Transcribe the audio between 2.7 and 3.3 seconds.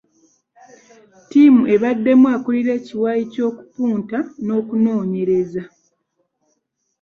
ekiwayi